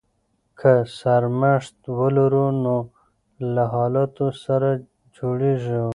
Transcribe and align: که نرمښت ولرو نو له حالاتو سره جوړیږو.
که 0.59 0.73
نرمښت 1.03 1.77
ولرو 1.99 2.47
نو 2.63 2.77
له 3.53 3.63
حالاتو 3.75 4.25
سره 4.43 4.69
جوړیږو. 5.15 5.87